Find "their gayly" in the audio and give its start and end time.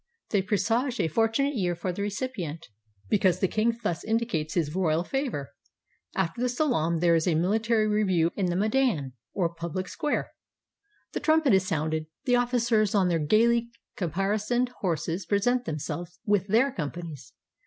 13.09-13.69